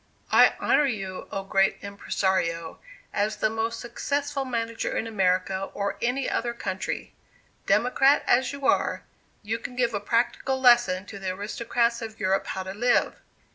"I 0.31 0.55
honor 0.59 0.87
you, 0.87 1.27
oh! 1.31 1.43
Great 1.43 1.77
Impressario, 1.83 2.79
as 3.13 3.37
the 3.37 3.51
most 3.51 3.79
successful 3.79 4.45
manager 4.45 4.97
in 4.97 5.05
America 5.05 5.69
or 5.75 5.99
any 6.01 6.27
other 6.27 6.55
country. 6.55 7.13
Democrat, 7.67 8.23
as 8.25 8.51
you 8.51 8.65
are, 8.65 9.03
you 9.43 9.59
can 9.59 9.75
give 9.75 9.93
a 9.93 9.99
practical 9.99 10.59
lesson 10.59 11.05
to 11.05 11.19
the 11.19 11.29
aristocrats 11.33 12.01
of 12.01 12.19
Europe 12.19 12.47
how 12.47 12.63
to 12.63 12.73
live. 12.73 13.21